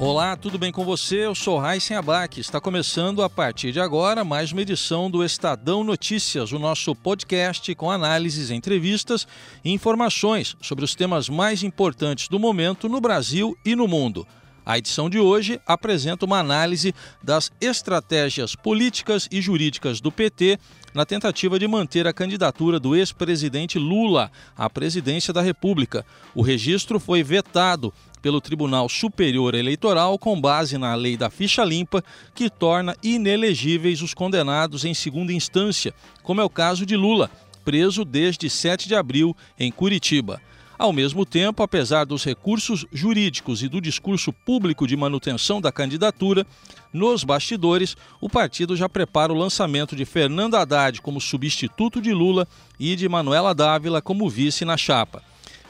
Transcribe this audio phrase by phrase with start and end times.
[0.00, 1.26] Olá, tudo bem com você?
[1.26, 2.38] Eu sou Raíssen Abac.
[2.38, 7.74] Está começando a partir de agora mais uma edição do Estadão Notícias, o nosso podcast
[7.74, 9.26] com análises, entrevistas
[9.64, 14.24] e informações sobre os temas mais importantes do momento no Brasil e no mundo.
[14.64, 20.60] A edição de hoje apresenta uma análise das estratégias políticas e jurídicas do PT
[20.94, 26.04] na tentativa de manter a candidatura do ex-presidente Lula à presidência da República.
[26.34, 32.02] O registro foi vetado pelo Tribunal Superior Eleitoral com base na lei da ficha limpa,
[32.34, 37.30] que torna inelegíveis os condenados em segunda instância, como é o caso de Lula,
[37.64, 40.40] preso desde 7 de abril em Curitiba.
[40.78, 46.46] Ao mesmo tempo, apesar dos recursos jurídicos e do discurso público de manutenção da candidatura,
[46.92, 52.46] nos bastidores, o partido já prepara o lançamento de Fernando Haddad como substituto de Lula
[52.78, 55.20] e de Manuela Dávila como vice na chapa.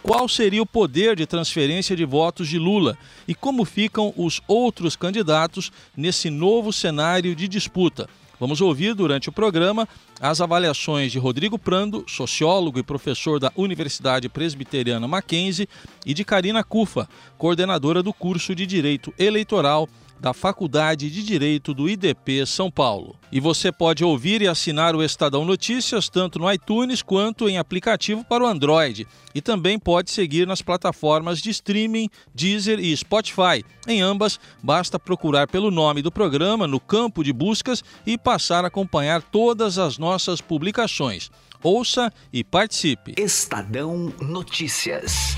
[0.03, 4.95] Qual seria o poder de transferência de votos de Lula e como ficam os outros
[4.95, 8.07] candidatos nesse novo cenário de disputa?
[8.41, 9.89] Vamos ouvir durante o programa
[10.21, 15.69] as avaliações de Rodrigo Prando, sociólogo e professor da Universidade Presbiteriana Mackenzie,
[16.07, 19.89] e de Karina Cufa, coordenadora do curso de Direito Eleitoral
[20.21, 23.17] da Faculdade de Direito do IDP São Paulo.
[23.31, 28.25] E você pode ouvir e assinar o Estadão Notícias tanto no iTunes quanto em aplicativo
[28.25, 29.07] para o Android.
[29.35, 33.65] E também pode seguir nas plataformas de streaming Deezer e Spotify.
[33.87, 38.69] Em ambas, basta procurar pelo nome do programa no campo de buscas e passar a
[38.69, 41.31] acompanhar todas as nossas publicações.
[41.63, 43.15] Ouça e participe.
[43.19, 45.37] Estadão Notícias.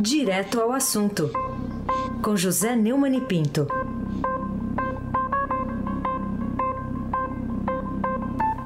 [0.00, 1.30] Direto ao assunto
[2.24, 3.68] com José Neumann e Pinto.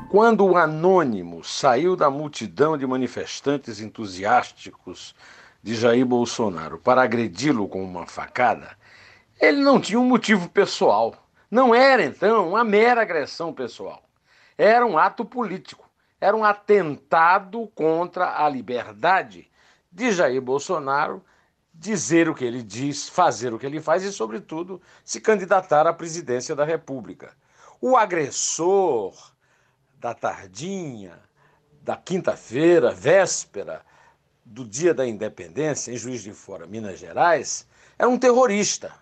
[0.09, 5.13] Quando o anônimo saiu da multidão de manifestantes entusiásticos
[5.61, 8.77] de Jair Bolsonaro para agredi-lo com uma facada,
[9.41, 11.17] ele não tinha um motivo pessoal.
[11.51, 14.05] Não era, então, uma mera agressão pessoal.
[14.57, 15.91] Era um ato político.
[16.21, 19.51] Era um atentado contra a liberdade
[19.91, 21.25] de Jair Bolsonaro
[21.79, 25.93] dizer o que ele diz, fazer o que ele faz e, sobretudo, se candidatar à
[25.93, 27.33] presidência da República.
[27.81, 29.15] O agressor
[29.95, 31.21] da tardinha,
[31.81, 33.87] da quinta-feira, véspera
[34.45, 37.67] do dia da independência, em Juiz de Fora, Minas Gerais,
[37.97, 38.93] é um terrorista,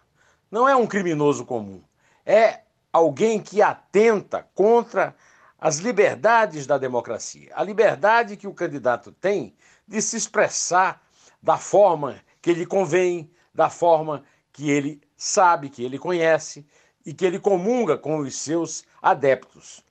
[0.50, 1.82] não é um criminoso comum.
[2.26, 2.60] É
[2.92, 5.16] alguém que atenta contra
[5.58, 7.52] as liberdades da democracia.
[7.54, 9.56] A liberdade que o candidato tem
[9.88, 11.02] de se expressar
[11.42, 16.64] da forma que lhe convém, da forma que ele sabe, que ele conhece
[17.04, 19.84] e que ele comunga com os seus adeptos.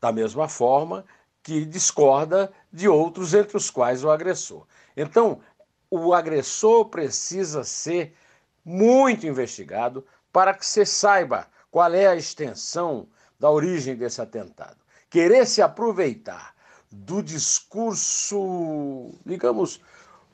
[0.00, 1.04] Da mesma forma
[1.42, 4.64] que discorda de outros, entre os quais o agressor.
[4.96, 5.40] Então,
[5.90, 8.14] o agressor precisa ser
[8.64, 13.08] muito investigado para que você saiba qual é a extensão
[13.40, 14.76] da origem desse atentado.
[15.10, 16.54] Querer se aproveitar
[16.92, 19.80] do discurso, digamos,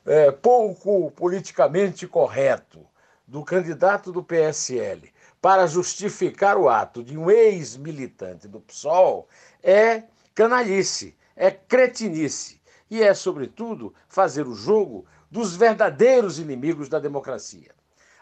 [0.09, 2.83] é, pouco politicamente correto
[3.27, 9.29] do candidato do PSL para justificar o ato de um ex-militante do PSOL
[9.61, 10.01] é
[10.33, 12.59] canalice, é cretinice
[12.89, 17.69] e é, sobretudo, fazer o jogo dos verdadeiros inimigos da democracia.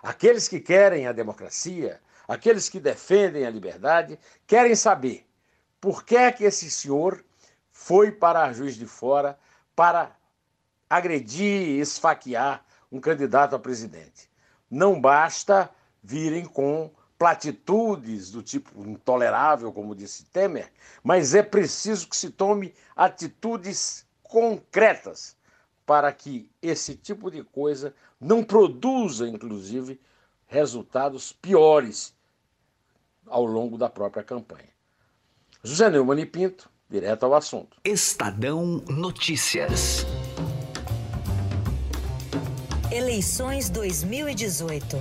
[0.04, 5.26] Aqueles que querem a democracia, aqueles que defendem a liberdade, querem saber
[5.80, 7.24] por que é que esse senhor
[7.72, 9.40] foi para a Juiz de Fora
[9.74, 10.17] para
[10.90, 14.30] agredir, esfaquear um candidato a presidente.
[14.70, 15.70] Não basta
[16.04, 20.72] virem com platitudes do tipo intolerável, como disse Temer,
[21.04, 25.36] mas é preciso que se tome atitudes concretas
[25.86, 30.00] para que esse tipo de coisa não produza, inclusive,
[30.46, 32.14] resultados piores
[33.26, 34.70] ao longo da própria campanha.
[35.64, 37.78] José Neumann e Pinto, direto ao assunto.
[37.84, 40.06] Estadão Notícias.
[42.98, 44.98] Eleições 2018.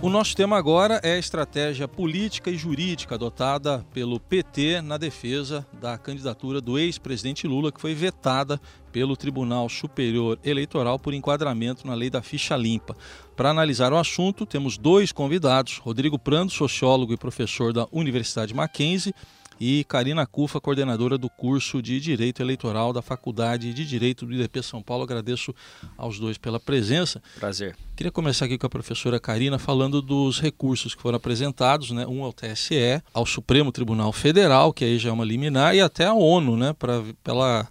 [0.00, 5.66] O nosso tema agora é a estratégia política e jurídica adotada pelo PT na defesa
[5.78, 8.58] da candidatura do ex-presidente Lula, que foi vetada
[8.90, 12.96] pelo Tribunal Superior Eleitoral por enquadramento na lei da ficha limpa.
[13.36, 19.14] Para analisar o assunto, temos dois convidados: Rodrigo Prando, sociólogo e professor da Universidade Mackenzie,
[19.60, 24.62] e Karina Cufa, coordenadora do curso de Direito Eleitoral da Faculdade de Direito do IDP
[24.62, 25.04] São Paulo.
[25.04, 25.54] Agradeço
[25.96, 27.22] aos dois pela presença.
[27.38, 27.76] Prazer.
[27.94, 32.06] Queria começar aqui com a professora Karina falando dos recursos que foram apresentados, né?
[32.06, 36.04] um ao TSE, ao Supremo Tribunal Federal, que aí já é uma liminar, e até
[36.04, 36.72] à ONU, né?
[36.72, 37.66] para ela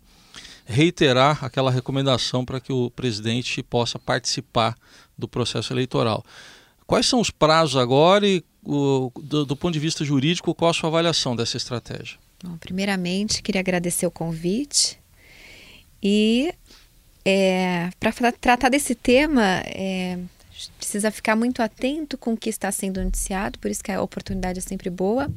[0.66, 4.76] reiterar aquela recomendação para que o presidente possa participar
[5.18, 6.24] do processo eleitoral.
[6.88, 10.74] Quais são os prazos agora e, o, do, do ponto de vista jurídico, qual a
[10.74, 12.18] sua avaliação dessa estratégia?
[12.44, 15.00] Bom, primeiramente, queria agradecer o convite
[16.02, 16.54] e
[17.24, 20.20] é, para tratar desse tema, é,
[20.78, 24.60] precisa ficar muito atento com o que está sendo noticiado, por isso que a oportunidade
[24.60, 25.32] é sempre boa.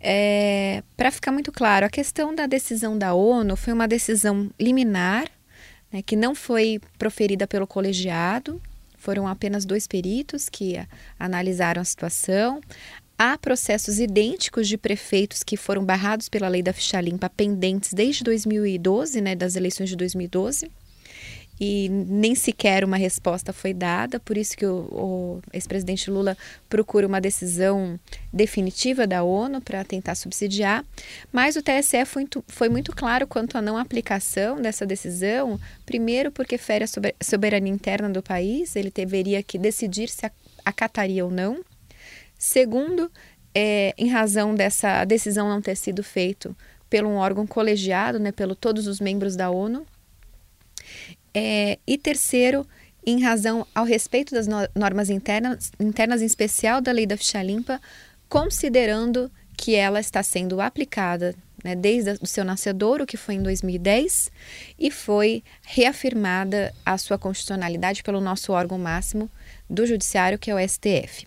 [0.00, 5.30] É, para ficar muito claro, a questão da decisão da ONU foi uma decisão liminar,
[5.92, 8.60] né, que não foi proferida pelo colegiado,
[9.06, 10.84] foram apenas dois peritos que
[11.16, 12.60] analisaram a situação.
[13.16, 18.24] Há processos idênticos de prefeitos que foram barrados pela lei da ficha limpa pendentes desde
[18.24, 20.68] 2012, né, das eleições de 2012
[21.58, 26.36] e nem sequer uma resposta foi dada, por isso que o, o ex-presidente Lula
[26.68, 27.98] procura uma decisão
[28.32, 30.84] definitiva da ONU para tentar subsidiar,
[31.32, 36.58] mas o TSE foi, foi, muito claro quanto à não aplicação dessa decisão, primeiro porque
[36.58, 40.30] fere a soberania interna do país, ele deveria que decidir se
[40.64, 41.64] acataria ou não,
[42.38, 43.10] segundo,
[43.54, 46.54] é, em razão dessa decisão não ter sido feita
[46.90, 49.86] pelo um órgão colegiado, né, pelo todos os membros da ONU,
[51.38, 52.66] é, e terceiro,
[53.06, 57.78] em razão ao respeito das normas internas, internas, em especial da lei da ficha limpa,
[58.26, 64.30] considerando que ela está sendo aplicada né, desde o seu nascedouro, que foi em 2010,
[64.78, 69.30] e foi reafirmada a sua constitucionalidade pelo nosso órgão máximo
[69.68, 71.26] do Judiciário, que é o STF.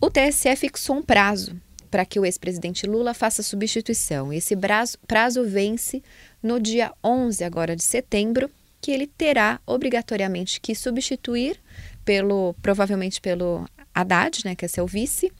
[0.00, 1.56] O TSE fixou um prazo
[1.88, 4.32] para que o ex-presidente Lula faça substituição.
[4.32, 6.02] Esse prazo, prazo vence
[6.42, 8.50] no dia 11 agora de setembro
[8.84, 11.56] que ele terá obrigatoriamente que substituir
[12.04, 15.32] pelo provavelmente pelo Haddad, né, que é seu vice,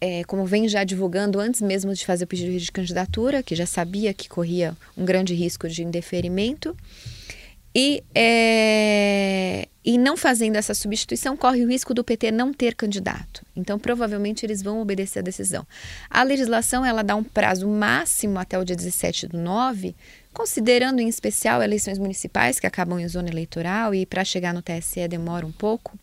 [0.00, 3.66] é, como vem já divulgando antes mesmo de fazer o pedido de candidatura, que já
[3.66, 6.76] sabia que corria um grande risco de indeferimento.
[7.74, 13.44] E, é, e não fazendo essa substituição, corre o risco do PT não ter candidato.
[13.56, 15.66] Então, provavelmente, eles vão obedecer a decisão.
[16.08, 19.96] A legislação ela dá um prazo máximo até o dia 17 do 9
[20.38, 25.08] considerando em especial eleições municipais que acabam em zona eleitoral e para chegar no TSE
[25.08, 25.98] demora um pouco,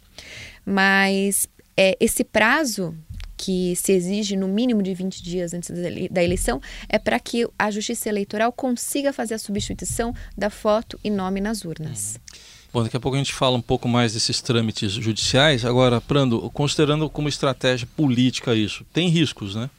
[0.66, 1.48] mas
[1.78, 2.94] é, esse prazo
[3.38, 5.72] que se exige no mínimo de 20 dias antes
[6.12, 11.10] da eleição é para que a Justiça Eleitoral consiga fazer a substituição da foto e
[11.10, 12.16] nome nas urnas.
[12.16, 12.40] Uhum.
[12.74, 15.64] Bom, daqui a pouco a gente fala um pouco mais desses trâmites judiciais.
[15.64, 19.70] Agora, Prando, considerando como estratégia política isso, tem riscos, né?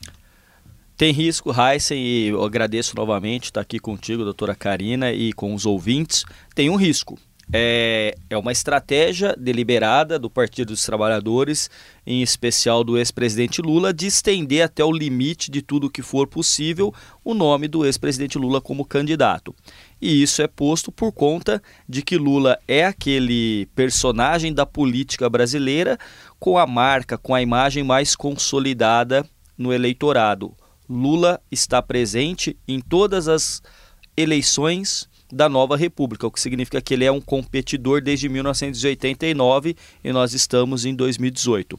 [0.96, 5.66] Tem risco, Heisen, e eu agradeço novamente estar aqui contigo, doutora Karina, e com os
[5.66, 6.24] ouvintes.
[6.54, 7.18] Tem um risco.
[7.52, 11.70] É, é uma estratégia deliberada do Partido dos Trabalhadores,
[12.06, 16.94] em especial do ex-presidente Lula, de estender até o limite de tudo que for possível
[17.22, 19.54] o nome do ex-presidente Lula como candidato.
[20.00, 25.98] E isso é posto por conta de que Lula é aquele personagem da política brasileira
[26.40, 29.28] com a marca, com a imagem mais consolidada
[29.58, 30.56] no eleitorado
[30.88, 33.62] Lula está presente em todas as
[34.16, 40.12] eleições da nova república, o que significa que ele é um competidor desde 1989 e
[40.12, 41.78] nós estamos em 2018.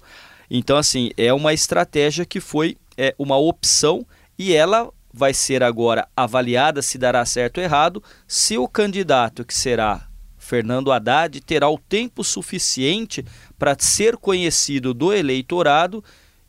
[0.50, 4.06] Então, assim, é uma estratégia que foi é, uma opção
[4.38, 9.54] e ela vai ser agora avaliada se dará certo ou errado, se o candidato que
[9.54, 13.26] será Fernando Haddad terá o tempo suficiente
[13.58, 16.04] para ser conhecido do eleitorado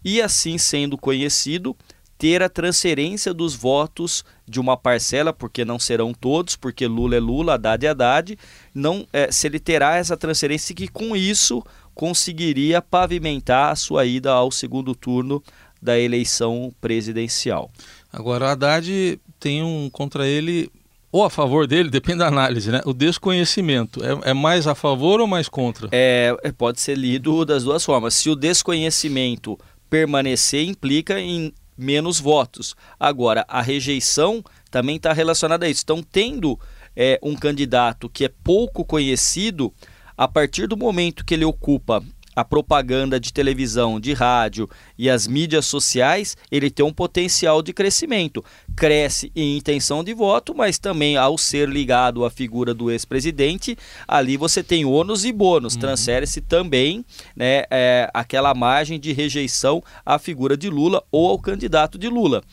[0.05, 1.77] e, assim sendo conhecido,
[2.19, 7.21] ter a transferência dos votos de uma parcela, porque não serão todos, porque Lula é
[7.21, 8.39] Lula, Haddad é Haddad,
[8.75, 14.33] não, é, se ele terá essa transferência que com isso conseguiria pavimentar a sua ida
[14.33, 15.43] ao segundo turno
[15.81, 17.71] da eleição presidencial.
[18.13, 20.69] Agora, Haddad tem um contra ele,
[21.13, 22.81] ou a favor dele, depende da análise, né?
[22.85, 24.01] O desconhecimento.
[24.05, 25.89] É, é mais a favor ou mais contra?
[25.93, 28.15] É, é pode ser lido das duas formas.
[28.15, 29.57] Se o desconhecimento
[29.89, 32.75] permanecer, implica em menos votos.
[32.99, 35.83] Agora, a rejeição também está relacionada a isso.
[35.85, 36.59] Então, tendo
[36.97, 39.73] é, um candidato que é pouco conhecido,
[40.17, 42.03] a partir do momento que ele ocupa
[42.39, 47.73] a propaganda de televisão, de rádio e as mídias sociais, ele tem um potencial de
[47.73, 48.45] crescimento.
[48.77, 53.77] Cresce em intenção de voto, mas também ao ser ligado à figura do ex-presidente,
[54.07, 55.75] ali você tem ônus e bônus.
[55.75, 55.81] Uhum.
[55.81, 57.05] Transfere-se também
[57.35, 62.45] né, é, aquela margem de rejeição à figura de Lula ou ao candidato de Lula.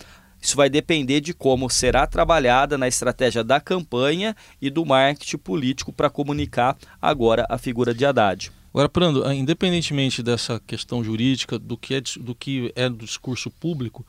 [0.42, 5.94] Isso vai depender de como será trabalhada na estratégia da campanha e do marketing político
[5.94, 8.52] para comunicar agora a figura de Haddad.
[8.76, 13.50] Agora, Prando, ah, independentemente dessa questão jurídica, do que é, do que é do discurso
[13.50, 14.06] público,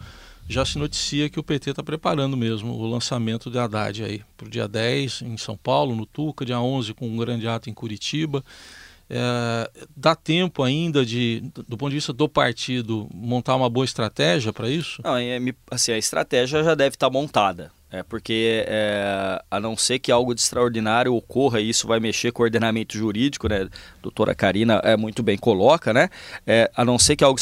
[0.48, 4.48] já se noticia que o PT está preparando mesmo o lançamento de Haddad aí para
[4.48, 7.72] o dia 10 em São Paulo, no Tuca, dia 11 com um grande ato em
[7.72, 8.44] Curitiba.
[9.08, 14.52] É, dá tempo ainda de, do ponto de vista do partido, montar uma boa estratégia
[14.52, 15.00] para isso?
[15.04, 15.38] Não, é,
[15.70, 17.70] assim, a estratégia já deve estar tá montada.
[17.98, 22.30] É porque, é, a não ser que algo de extraordinário ocorra, e isso vai mexer
[22.30, 23.62] com o ordenamento jurídico, né?
[23.62, 26.10] A doutora Karina é, muito bem coloca, né?
[26.46, 27.40] É, a não ser que algo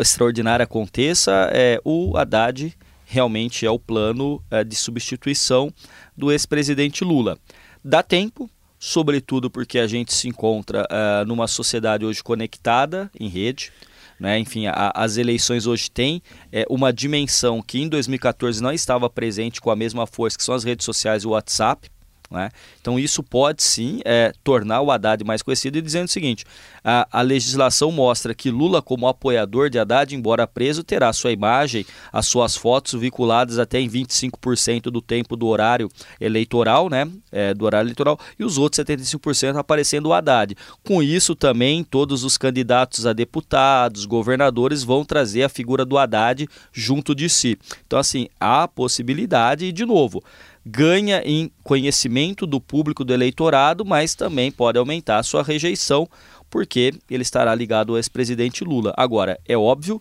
[0.00, 2.74] extraordinário aconteça, é, o Haddad
[3.04, 5.72] realmente é o plano é, de substituição
[6.16, 7.36] do ex-presidente Lula.
[7.84, 8.48] Dá tempo,
[8.78, 13.70] sobretudo porque a gente se encontra é, numa sociedade hoje conectada em rede.
[14.18, 14.38] Né?
[14.38, 19.60] Enfim, a, as eleições hoje têm é, uma dimensão que em 2014 não estava presente
[19.60, 21.90] com a mesma força, que são as redes sociais e o WhatsApp.
[22.30, 22.50] Né?
[22.80, 26.44] Então, isso pode sim é, tornar o Haddad mais conhecido e dizendo o seguinte:
[26.82, 31.84] a, a, legislação mostra que Lula, como apoiador de Haddad, embora preso, terá sua imagem,
[32.12, 35.88] as suas fotos vinculadas até em 25% do tempo do horário
[36.20, 37.08] eleitoral, né?
[37.30, 40.56] É, do horário eleitoral, e os outros 75% aparecendo o Haddad.
[40.82, 46.48] Com isso, também, todos os candidatos a deputados, governadores vão trazer a figura do Haddad
[46.72, 47.58] junto de si.
[47.86, 50.22] Então, assim, há possibilidade, e de novo
[50.64, 56.08] ganha em conhecimento do público do eleitorado, mas também pode aumentar a sua rejeição,
[56.48, 58.94] porque ele estará ligado ao ex-presidente Lula.
[58.96, 60.00] Agora, é óbvio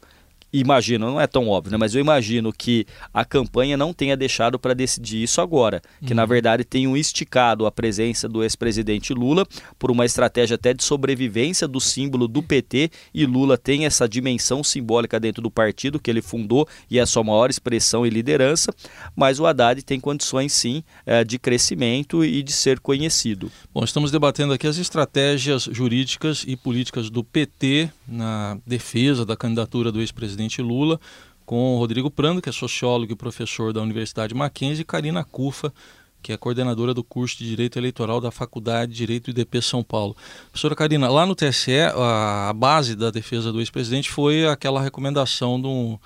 [0.54, 1.78] imagino, não é tão óbvio, né?
[1.78, 6.16] mas eu imagino que a campanha não tenha deixado para decidir isso agora, que uhum.
[6.16, 9.48] na verdade tenham esticado a presença do ex-presidente Lula
[9.80, 14.64] por uma estratégia até de sobrevivência do símbolo do PT e Lula tem essa dimensão
[14.64, 18.72] simbólica dentro do partido que ele fundou e é a sua maior expressão e liderança,
[19.16, 23.52] mas o Haddad tem condições sim eh, de crescimento e de ser conhecido.
[23.74, 29.92] Bom, estamos debatendo aqui as estratégias jurídicas e políticas do PT na defesa da candidatura
[29.92, 31.00] do ex-presidente presidente Lula,
[31.46, 35.74] com Rodrigo Prando, que é sociólogo e professor da Universidade Mackenzie, e Karina Cufa,
[36.22, 40.16] que é coordenadora do curso de Direito Eleitoral da Faculdade de Direito IDP São Paulo.
[40.52, 45.68] Professora Karina, lá no TSE, a base da defesa do ex-presidente foi aquela recomendação de
[45.68, 46.00] um,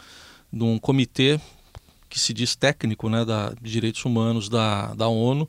[0.51, 1.39] de um comitê
[2.10, 5.48] que se diz técnico né, da, de direitos humanos da, da ONU.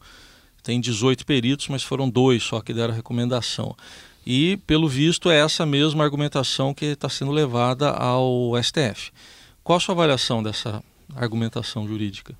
[0.63, 3.75] Tem 18 peritos, mas foram dois só que deram recomendação.
[4.31, 9.11] E, pelo visto, é essa mesma argumentação que está sendo levada ao STF.
[9.65, 10.85] Qual a sua avaliação dessa
[11.17, 12.37] argumentação jurídica?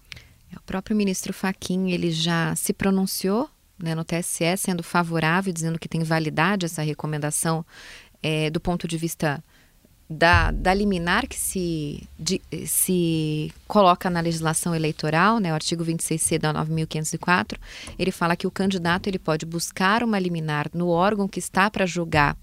[0.55, 5.89] O próprio ministro Faquim ele já se pronunciou né, no TSE, sendo favorável, dizendo que
[5.89, 7.65] tem validade essa recomendação
[8.23, 9.43] é, do ponto de vista
[10.09, 16.39] da, da liminar que se, de, se coloca na legislação eleitoral, né, o artigo 26C
[16.39, 17.59] da 9.504,
[17.99, 21.85] ele fala que o candidato ele pode buscar uma liminar no órgão que está para
[21.85, 22.37] julgar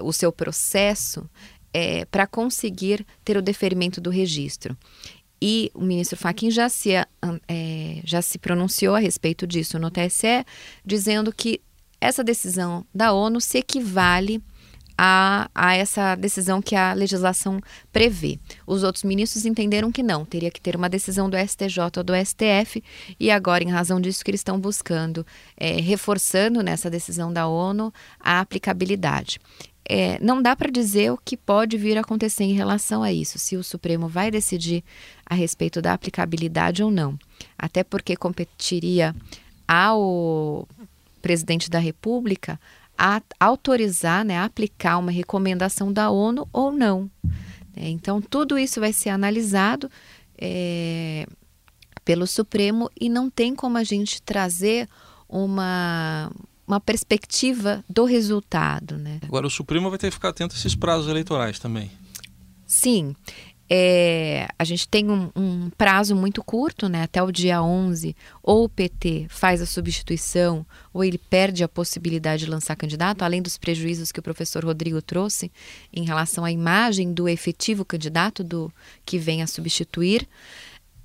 [0.00, 1.28] o seu processo
[1.72, 4.76] é, para conseguir ter o deferimento do registro.
[5.40, 10.44] E o ministro Fachin já se, é, já se pronunciou a respeito disso no TSE,
[10.84, 11.60] dizendo que
[12.00, 14.42] essa decisão da ONU se equivale
[14.96, 17.60] a, a essa decisão que a legislação
[17.92, 18.38] prevê.
[18.66, 22.12] Os outros ministros entenderam que não, teria que ter uma decisão do STJ ou do
[22.14, 22.82] STF,
[23.18, 27.92] e agora, em razão disso, que eles estão buscando, é, reforçando nessa decisão da ONU
[28.20, 29.40] a aplicabilidade.
[29.84, 33.38] É, não dá para dizer o que pode vir a acontecer em relação a isso,
[33.38, 34.84] se o Supremo vai decidir
[35.26, 37.18] a respeito da aplicabilidade ou não.
[37.58, 39.14] Até porque competiria
[39.66, 40.68] ao
[41.20, 42.60] presidente da República
[42.96, 47.10] a autorizar, né, a aplicar uma recomendação da ONU ou não.
[47.74, 49.90] É, então, tudo isso vai ser analisado
[50.38, 51.26] é,
[52.04, 54.88] pelo Supremo e não tem como a gente trazer
[55.28, 56.30] uma,
[56.66, 58.98] uma perspectiva do resultado.
[58.98, 59.20] Né?
[59.22, 61.90] Agora, o Supremo vai ter que ficar atento a esses prazos eleitorais também.
[62.66, 63.14] Sim,
[63.74, 68.64] é, a gente tem um, um, prazo muito curto, né, até o dia 11, ou
[68.64, 73.56] o PT faz a substituição, ou ele perde a possibilidade de lançar candidato, além dos
[73.56, 75.50] prejuízos que o professor Rodrigo trouxe
[75.90, 78.70] em relação à imagem do efetivo candidato do
[79.06, 80.28] que vem a substituir.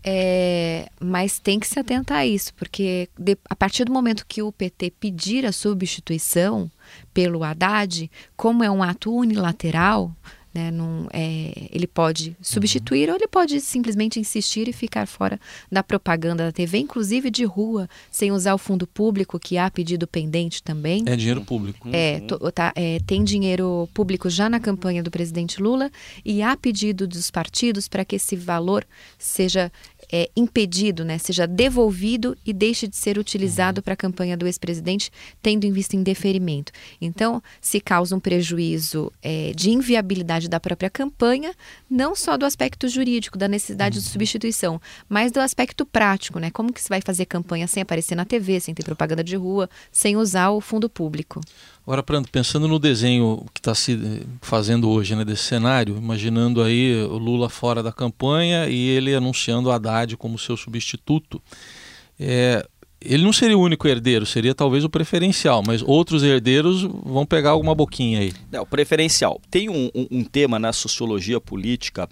[0.04, 4.42] É, mas tem que se atentar a isso, porque de, a partir do momento que
[4.42, 6.70] o PT pedir a substituição
[7.14, 10.14] pelo Haddad, como é um ato unilateral,
[10.58, 10.72] né?
[10.72, 13.14] Num, é, ele pode substituir uhum.
[13.14, 15.40] ou ele pode simplesmente insistir e ficar fora
[15.72, 20.08] da propaganda da TV, inclusive de rua, sem usar o fundo público, que há pedido
[20.08, 21.04] pendente também.
[21.06, 21.90] É dinheiro público.
[21.94, 25.92] É, to, tá, é, tem dinheiro público já na campanha do presidente Lula
[26.26, 28.84] e há pedido dos partidos para que esse valor
[29.20, 29.72] seja
[30.12, 35.12] é, impedido, né, seja devolvido e deixe de ser utilizado para a campanha do ex-presidente,
[35.42, 36.72] tendo em vista indeferimento.
[37.02, 41.54] Então, se causa um prejuízo é, de inviabilidade da própria campanha,
[41.90, 46.50] não só do aspecto jurídico, da necessidade de substituição, mas do aspecto prático, né?
[46.52, 49.70] Como que se vai fazer campanha sem aparecer na TV, sem ter propaganda de rua,
[49.92, 51.42] sem usar o fundo público?
[51.88, 57.18] Agora, pensando no desenho que está se fazendo hoje, né, desse cenário, imaginando aí o
[57.18, 61.42] Lula fora da campanha e ele anunciando Haddad como seu substituto,
[62.20, 62.66] é,
[63.00, 67.52] ele não seria o único herdeiro, seria talvez o preferencial, mas outros herdeiros vão pegar
[67.52, 68.34] alguma boquinha aí.
[68.52, 69.40] É, o preferencial.
[69.50, 72.10] Tem um, um, um tema na sociologia política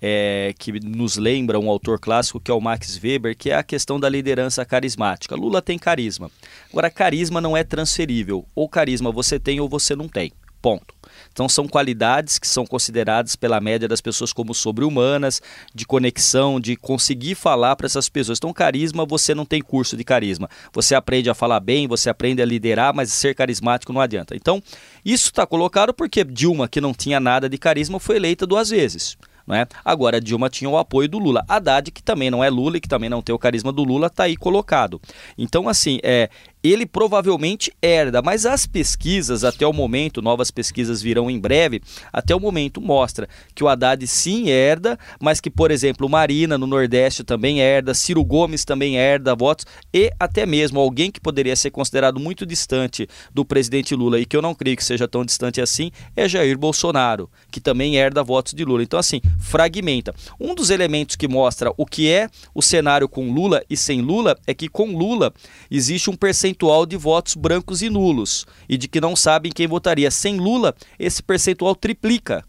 [0.00, 3.62] é, que nos lembra um autor clássico que é o Max Weber, que é a
[3.62, 5.34] questão da liderança carismática.
[5.34, 6.30] Lula tem carisma.
[6.70, 8.44] Agora, carisma não é transferível.
[8.54, 10.32] Ou carisma você tem ou você não tem.
[10.60, 10.95] Ponto.
[11.36, 15.42] Então são qualidades que são consideradas pela média das pessoas como sobre-humanas,
[15.74, 18.38] de conexão, de conseguir falar para essas pessoas.
[18.38, 20.48] Então carisma, você não tem curso de carisma.
[20.72, 24.34] Você aprende a falar bem, você aprende a liderar, mas ser carismático não adianta.
[24.34, 24.62] Então
[25.04, 29.18] isso está colocado porque Dilma, que não tinha nada de carisma, foi eleita duas vezes.
[29.46, 29.66] Né?
[29.84, 31.44] Agora, Dilma tinha o apoio do Lula.
[31.46, 34.08] Haddad, que também não é Lula e que também não tem o carisma do Lula,
[34.08, 35.00] está aí colocado.
[35.38, 36.28] Então, assim, é,
[36.62, 41.80] ele provavelmente herda, mas as pesquisas até o momento, novas pesquisas virão em breve,
[42.12, 46.66] até o momento mostra que o Haddad sim herda, mas que, por exemplo, Marina no
[46.66, 51.70] Nordeste também herda, Ciro Gomes também herda votos e até mesmo alguém que poderia ser
[51.70, 55.60] considerado muito distante do presidente Lula e que eu não creio que seja tão distante
[55.60, 58.82] assim, é Jair Bolsonaro, que também herda votos de Lula.
[58.82, 60.14] Então, assim, fragmenta.
[60.40, 64.36] Um dos elementos que mostra o que é o cenário com Lula e sem Lula
[64.46, 65.32] é que com Lula
[65.70, 69.66] existe um percentual percentual de votos brancos e nulos e de que não sabem quem
[69.66, 70.10] votaria.
[70.10, 72.44] Sem Lula, esse percentual triplica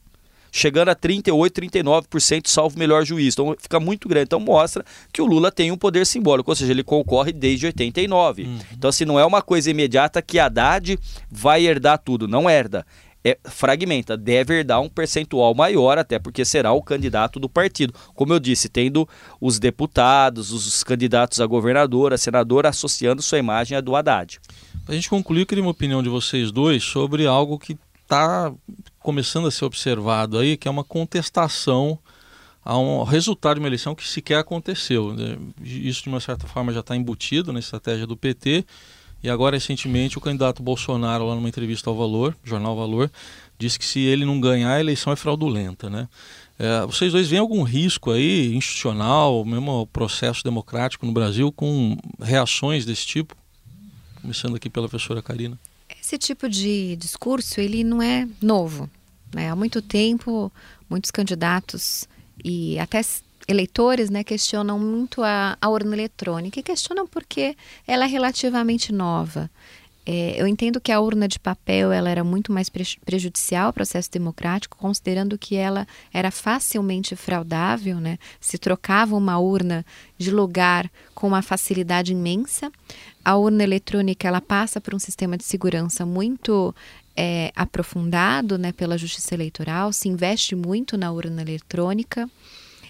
[0.51, 3.33] chegando a 38, 39%, salvo melhor juiz.
[3.33, 4.25] Então fica muito grande.
[4.25, 8.43] Então mostra que o Lula tem um poder simbólico, ou seja, ele concorre desde 89.
[8.43, 8.59] Uhum.
[8.71, 10.97] Então, assim, não é uma coisa imediata que Haddad
[11.29, 12.27] vai herdar tudo.
[12.27, 12.85] Não herda
[13.27, 17.93] é, fragmenta, deve herdar um percentual maior, até porque será o candidato do partido.
[18.15, 19.07] Como eu disse, tendo
[19.41, 24.39] os deputados, os candidatos a governador, a senador, associando sua imagem à do Haddad.
[24.85, 28.53] Para a gente concluir, eu queria uma opinião de vocês dois sobre algo que está
[28.99, 31.99] começando a ser observado aí, que é uma contestação
[32.63, 35.13] a um resultado de uma eleição que sequer aconteceu.
[35.13, 35.37] Né?
[35.61, 38.65] Isso, de uma certa forma, já está embutido na estratégia do PT
[39.23, 43.11] e agora, recentemente, o candidato Bolsonaro, lá numa entrevista ao Valor, Jornal Valor,
[43.57, 45.89] disse que se ele não ganhar, a eleição é fraudulenta.
[45.89, 46.07] Né?
[46.59, 52.85] É, vocês dois veem algum risco aí, institucional, mesmo processo democrático no Brasil, com reações
[52.85, 53.35] desse tipo?
[54.21, 55.57] Começando aqui pela professora Karina.
[56.01, 58.89] Esse tipo de discurso, ele não é novo.
[59.33, 59.49] Né?
[59.49, 60.51] Há muito tempo,
[60.89, 62.07] muitos candidatos
[62.43, 63.01] e até
[63.47, 67.55] eleitores né, questionam muito a, a urna eletrônica e questionam porque
[67.87, 69.49] ela é relativamente nova.
[70.09, 74.09] É, eu entendo que a urna de papel ela era muito mais prejudicial ao processo
[74.09, 78.17] democrático, considerando que ela era facilmente fraudável, né?
[78.39, 79.85] se trocava uma urna
[80.17, 82.71] de lugar com uma facilidade imensa.
[83.23, 86.73] A urna eletrônica ela passa por um sistema de segurança muito
[87.13, 92.29] é, aprofundado né, pela Justiça Eleitoral, se investe muito na urna eletrônica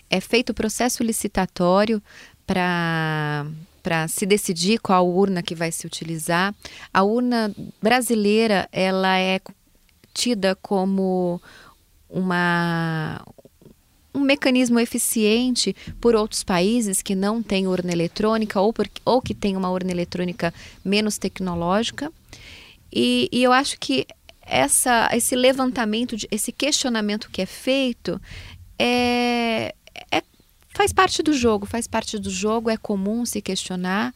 [0.10, 2.02] é feito o processo licitatório
[2.46, 3.46] para
[3.84, 6.54] para se decidir qual urna que vai se utilizar.
[6.94, 9.40] A urna brasileira ela é
[10.14, 11.42] tida como
[12.10, 13.22] uma
[14.14, 19.34] um mecanismo eficiente por outros países que não têm urna eletrônica ou, por, ou que
[19.34, 22.12] têm uma urna eletrônica menos tecnológica.
[22.92, 24.08] E, e eu acho que
[24.42, 28.20] essa, esse levantamento, de, esse questionamento que é feito
[28.80, 29.76] é,
[30.12, 30.24] é,
[30.74, 34.14] faz parte do jogo, faz parte do jogo, é comum se questionar.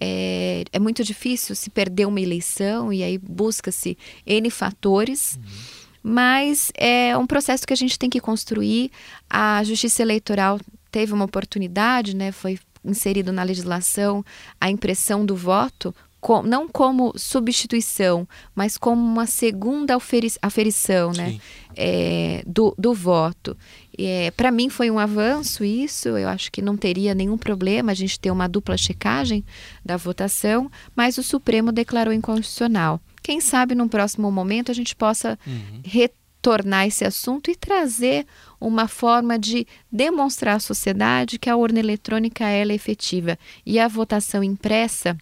[0.00, 5.36] É, é muito difícil se perder uma eleição e aí busca-se N fatores.
[5.36, 5.82] Uhum.
[6.02, 8.90] Mas é um processo que a gente tem que construir.
[9.30, 12.32] A justiça eleitoral teve uma oportunidade, né?
[12.32, 14.24] Foi inserido na legislação
[14.60, 19.98] a impressão do voto com, não como substituição, mas como uma segunda
[20.40, 21.40] aferição né,
[21.74, 23.56] é, do, do voto.
[23.98, 27.94] É, Para mim foi um avanço isso, eu acho que não teria nenhum problema a
[27.94, 29.44] gente ter uma dupla checagem
[29.84, 33.00] da votação, mas o Supremo declarou inconstitucional.
[33.22, 35.80] Quem sabe num próximo momento a gente possa uhum.
[35.84, 38.26] retornar esse assunto e trazer
[38.60, 44.42] uma forma de demonstrar à sociedade que a urna eletrônica é efetiva e a votação
[44.42, 45.16] impressa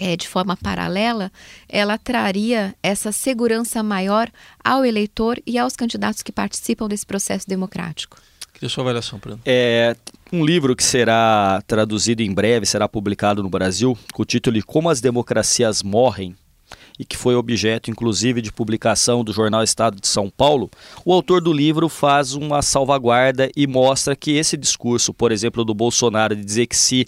[0.00, 1.30] é, de forma paralela,
[1.68, 4.30] ela traria essa segurança maior
[4.64, 8.16] ao eleitor e aos candidatos que participam desse processo democrático.
[8.54, 9.40] Queria sua avaliação, Bruno.
[9.44, 9.94] É,
[10.32, 14.62] um livro que será traduzido em breve, será publicado no Brasil, com o título de
[14.62, 16.34] Como as Democracias Morrem,
[16.98, 20.70] e que foi objeto, inclusive, de publicação do jornal Estado de São Paulo,
[21.04, 25.74] o autor do livro faz uma salvaguarda e mostra que esse discurso, por exemplo, do
[25.74, 27.06] Bolsonaro, de dizer que se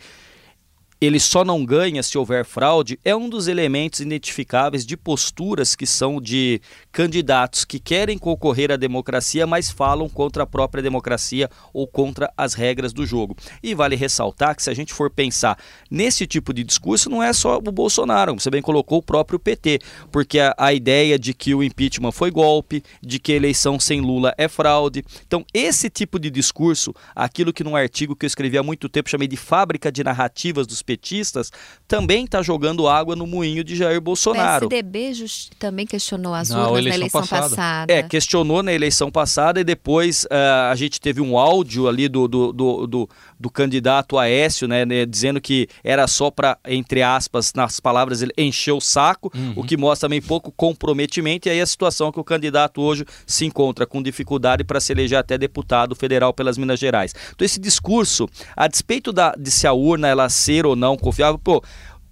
[1.04, 5.84] ele só não ganha se houver fraude, é um dos elementos identificáveis de posturas que
[5.84, 6.60] são de
[6.92, 12.54] candidatos que querem concorrer à democracia, mas falam contra a própria democracia ou contra as
[12.54, 13.36] regras do jogo.
[13.60, 15.58] E vale ressaltar que se a gente for pensar
[15.90, 19.80] nesse tipo de discurso, não é só o Bolsonaro, você bem colocou o próprio PT,
[20.12, 24.00] porque a, a ideia de que o impeachment foi golpe, de que a eleição sem
[24.00, 25.04] Lula é fraude.
[25.26, 29.10] Então, esse tipo de discurso, aquilo que num artigo que eu escrevi há muito tempo
[29.10, 31.50] chamei de fábrica de narrativas dos petistas,
[31.88, 34.66] também está jogando água no moinho de Jair Bolsonaro.
[34.66, 35.12] O PSDB
[35.58, 37.48] também questionou as urnas eleição na eleição passada.
[37.48, 37.92] passada.
[37.92, 42.28] É, questionou na eleição passada e depois uh, a gente teve um áudio ali do,
[42.28, 43.08] do, do, do,
[43.40, 48.32] do candidato Aécio, né, né, dizendo que era só para, entre aspas, nas palavras, ele
[48.36, 49.54] encheu o saco, uhum.
[49.56, 53.44] o que mostra também pouco comprometimento, e aí a situação que o candidato hoje se
[53.44, 57.14] encontra com dificuldade para se eleger até deputado federal pelas Minas Gerais.
[57.34, 61.38] Então esse discurso, a despeito da, de se a urna ela ser ou não confiável,
[61.38, 61.62] pô,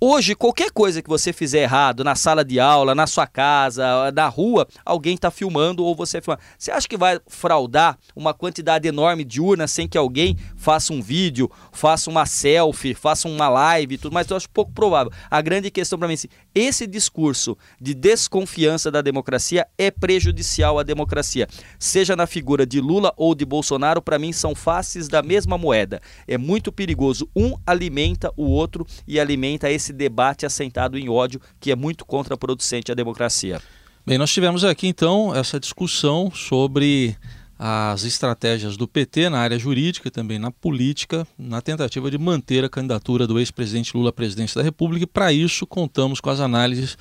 [0.03, 4.29] Hoje, qualquer coisa que você fizer errado na sala de aula, na sua casa, na
[4.29, 6.39] rua, alguém está filmando ou você filma.
[6.57, 11.03] Você acha que vai fraudar uma quantidade enorme de urnas sem que alguém faça um
[11.03, 14.27] vídeo, faça uma selfie, faça uma live e tudo mais?
[14.27, 15.13] Eu acho pouco provável.
[15.31, 20.79] A grande questão para mim é assim, esse discurso de desconfiança da democracia é prejudicial
[20.79, 21.47] à democracia.
[21.79, 26.01] Seja na figura de Lula ou de Bolsonaro, para mim são faces da mesma moeda.
[26.27, 27.29] É muito perigoso.
[27.37, 32.05] Um alimenta o outro e alimenta esse esse debate assentado em ódio que é muito
[32.07, 33.61] contraproducente à democracia.
[34.07, 37.17] Bem, nós tivemos aqui então essa discussão sobre
[37.59, 42.65] as estratégias do PT na área jurídica e também na política, na tentativa de manter
[42.65, 45.05] a candidatura do ex-presidente Lula à presidência da República.
[45.05, 46.97] E para isso, contamos com as análises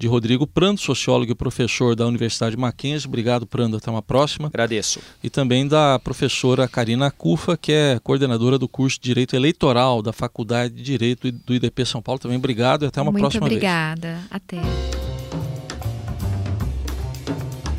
[0.00, 3.06] de Rodrigo Prando, sociólogo e professor da Universidade Mackenzie.
[3.06, 3.76] Obrigado, Prando.
[3.76, 4.48] Até uma próxima.
[4.48, 4.98] Agradeço.
[5.22, 10.10] E também da professora Karina Cufa, que é coordenadora do curso de Direito Eleitoral da
[10.10, 12.18] Faculdade de Direito do IDP São Paulo.
[12.18, 14.14] Também obrigado e até uma Muito próxima obrigada.
[14.14, 14.26] vez.
[14.30, 14.56] Até.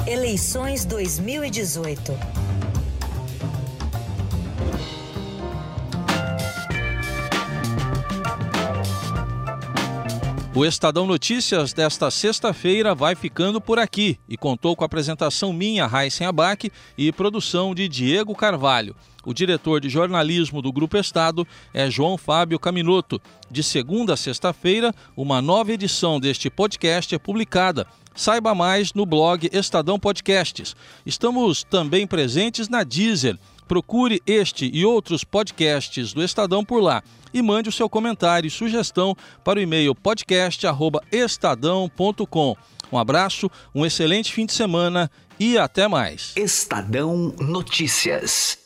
[0.05, 2.13] Eleições 2018.
[10.53, 15.87] O Estadão Notícias desta sexta-feira vai ficando por aqui e contou com a apresentação minha,
[15.87, 18.93] Raíssen Abac, e produção de Diego Carvalho.
[19.23, 23.21] O diretor de jornalismo do Grupo Estado é João Fábio Caminoto.
[23.49, 27.87] De segunda a sexta-feira, uma nova edição deste podcast é publicada.
[28.13, 30.75] Saiba mais no blog Estadão Podcasts.
[31.05, 33.39] Estamos também presentes na Deezer.
[33.71, 37.01] Procure este e outros podcasts do Estadão por lá
[37.33, 42.57] e mande o seu comentário e sugestão para o e-mail podcast@estadão.com.
[42.91, 46.33] Um abraço, um excelente fim de semana e até mais.
[46.35, 48.60] Estadão Notícias.